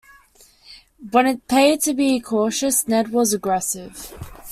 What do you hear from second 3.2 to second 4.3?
aggressive.